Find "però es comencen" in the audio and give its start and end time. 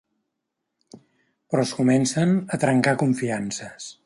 1.51-2.35